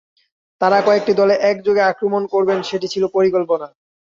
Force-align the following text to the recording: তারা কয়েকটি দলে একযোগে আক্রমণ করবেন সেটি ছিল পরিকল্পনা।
তারা 0.61 0.77
কয়েকটি 0.87 1.13
দলে 1.19 1.35
একযোগে 1.51 1.83
আক্রমণ 1.91 2.23
করবেন 2.33 2.59
সেটি 2.69 2.87
ছিল 2.93 3.03
পরিকল্পনা। 3.15 3.67